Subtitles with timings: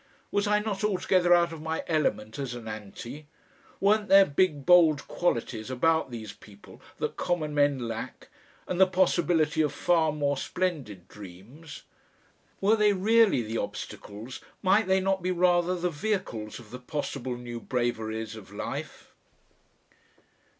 [0.31, 3.27] Was I not altogether out of my element as an Anti?
[3.79, 8.29] Weren't there big bold qualities about these people that common men lack,
[8.67, 11.83] and the possibility of far more splendid dreams?
[12.61, 17.37] Were they really the obstacles, might they not be rather the vehicles of the possible
[17.37, 19.13] new braveries of life?